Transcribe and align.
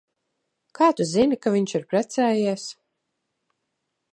Kā 0.77 0.87
tu 0.99 1.05
zini, 1.09 1.37
ka 1.43 1.53
viņš 1.57 1.75
ir 1.81 1.85
precējies? 1.91 2.65